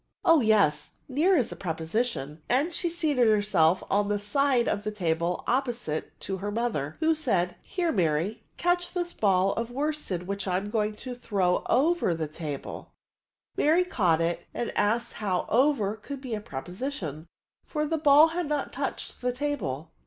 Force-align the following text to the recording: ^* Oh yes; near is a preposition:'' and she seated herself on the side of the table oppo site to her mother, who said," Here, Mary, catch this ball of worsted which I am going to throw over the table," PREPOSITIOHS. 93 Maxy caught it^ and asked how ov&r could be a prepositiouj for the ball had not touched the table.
^* 0.01 0.03
Oh 0.25 0.41
yes; 0.41 0.93
near 1.07 1.37
is 1.37 1.51
a 1.51 1.55
preposition:'' 1.55 2.41
and 2.59 2.73
she 2.73 2.89
seated 2.89 3.27
herself 3.27 3.83
on 3.87 4.07
the 4.07 4.17
side 4.17 4.67
of 4.67 4.81
the 4.83 4.89
table 4.89 5.43
oppo 5.47 5.75
site 5.75 6.19
to 6.21 6.37
her 6.37 6.49
mother, 6.49 6.97
who 7.01 7.13
said," 7.13 7.55
Here, 7.77 7.91
Mary, 7.91 8.41
catch 8.57 8.95
this 8.95 9.13
ball 9.13 9.53
of 9.53 9.69
worsted 9.69 10.25
which 10.25 10.47
I 10.47 10.57
am 10.57 10.71
going 10.71 10.95
to 10.95 11.13
throw 11.13 11.61
over 11.69 12.15
the 12.15 12.27
table," 12.27 12.93
PREPOSITIOHS. 13.53 13.75
93 13.75 13.79
Maxy 13.79 13.89
caught 13.91 14.19
it^ 14.21 14.39
and 14.55 14.71
asked 14.75 15.13
how 15.13 15.45
ov&r 15.49 15.97
could 15.97 16.19
be 16.19 16.33
a 16.33 16.41
prepositiouj 16.41 17.27
for 17.63 17.85
the 17.85 17.99
ball 17.99 18.29
had 18.29 18.47
not 18.47 18.73
touched 18.73 19.21
the 19.21 19.31
table. 19.31 19.91